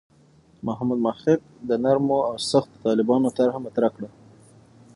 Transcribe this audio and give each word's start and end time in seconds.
محمد 0.67 0.99
محق 1.05 1.41
د 1.69 1.71
نرمو 1.83 2.17
او 2.29 2.35
سختو 2.49 2.75
طالبانو 2.85 3.27
طرح 3.37 3.55
مطرح 3.65 3.89
کړه. 3.95 4.09